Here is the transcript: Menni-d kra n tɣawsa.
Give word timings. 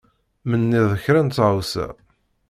Menni-d 0.49 0.91
kra 1.03 1.21
n 1.21 1.27
tɣawsa. 1.29 1.87